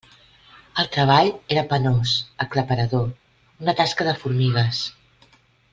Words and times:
El 0.83 0.87
treball 0.95 1.29
era 1.55 1.65
penós, 1.73 2.15
aclaparador; 2.47 3.07
una 3.65 3.77
tasca 3.83 4.09
de 4.09 4.17
formigues. 4.25 4.81